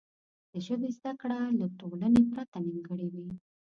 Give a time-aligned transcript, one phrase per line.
[0.51, 3.27] د ژبې زده کړه له ټولنې پرته نیمګړې وي.